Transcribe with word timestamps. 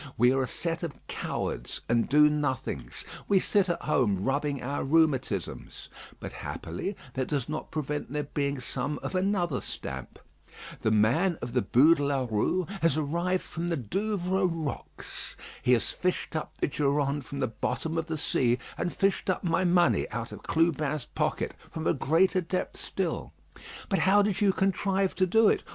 We 0.17 0.33
are 0.33 0.41
a 0.41 0.47
set 0.47 0.81
of 0.81 0.95
cowards 1.05 1.81
and 1.87 2.09
do 2.09 2.27
nothings; 2.27 3.05
we 3.27 3.37
sit 3.39 3.69
at 3.69 3.83
home 3.83 4.23
rubbing 4.23 4.63
our 4.63 4.83
rheumatisms; 4.83 5.89
but 6.19 6.31
happily 6.31 6.95
that 7.13 7.27
does 7.27 7.47
not 7.47 7.69
prevent 7.69 8.11
there 8.11 8.23
being 8.23 8.59
some 8.59 8.97
of 9.03 9.13
another 9.13 9.61
stamp. 9.61 10.17
The 10.81 10.89
man 10.89 11.37
of 11.39 11.53
the 11.53 11.61
Bû 11.61 11.95
de 11.97 12.03
la 12.03 12.25
Rue 12.27 12.65
has 12.81 12.97
arrived 12.97 13.43
from 13.43 13.67
the 13.67 13.77
Douvres 13.77 14.49
rocks. 14.51 15.37
He 15.61 15.73
has 15.73 15.91
fished 15.91 16.35
up 16.35 16.57
the 16.57 16.67
Durande 16.67 17.23
from 17.23 17.37
the 17.37 17.45
bottom 17.47 17.95
of 17.95 18.07
the 18.07 18.17
sea; 18.17 18.57
and 18.79 18.91
fished 18.91 19.29
up 19.29 19.43
my 19.43 19.63
money 19.63 20.09
out 20.09 20.31
of 20.31 20.41
Clubin's 20.41 21.05
pocket, 21.13 21.53
from 21.69 21.85
a 21.85 21.93
greater 21.93 22.41
depth 22.41 22.77
still. 22.77 23.33
But 23.87 23.99
how 23.99 24.23
did 24.23 24.41
you 24.41 24.51
contrive 24.51 25.13
to 25.13 25.27
do 25.27 25.47
it? 25.47 25.63